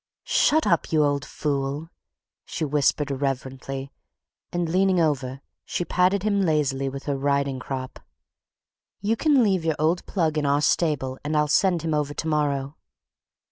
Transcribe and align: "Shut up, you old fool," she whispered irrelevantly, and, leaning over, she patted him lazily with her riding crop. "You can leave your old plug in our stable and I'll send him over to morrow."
"Shut 0.25 0.65
up, 0.65 0.91
you 0.91 1.03
old 1.05 1.23
fool," 1.23 1.91
she 2.43 2.65
whispered 2.65 3.11
irrelevantly, 3.11 3.91
and, 4.51 4.67
leaning 4.67 4.99
over, 4.99 5.41
she 5.63 5.85
patted 5.85 6.23
him 6.23 6.41
lazily 6.41 6.89
with 6.89 7.03
her 7.03 7.15
riding 7.15 7.59
crop. 7.59 7.99
"You 9.01 9.15
can 9.15 9.43
leave 9.43 9.63
your 9.63 9.75
old 9.77 10.03
plug 10.07 10.39
in 10.39 10.45
our 10.47 10.61
stable 10.61 11.19
and 11.23 11.37
I'll 11.37 11.47
send 11.47 11.83
him 11.83 11.93
over 11.93 12.15
to 12.15 12.27
morrow." 12.27 12.77